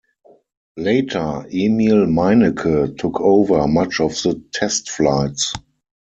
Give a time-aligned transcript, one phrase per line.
[0.77, 5.53] Later, Emil Meinecke took over much of the test flights.